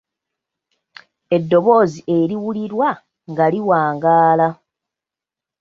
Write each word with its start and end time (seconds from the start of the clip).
Eddoboozi 1.35 1.99
eriwulirwa 2.17 2.89
nga 3.31 3.45
liwangaala. 3.53 4.47